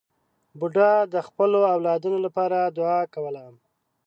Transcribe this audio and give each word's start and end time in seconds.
بوډا 0.59 0.91
د 1.13 1.15
خپلو 1.27 1.59
اولادونو 1.73 2.17
لپاره 2.25 2.57
دعا 2.77 3.01
کوله. 3.13 3.43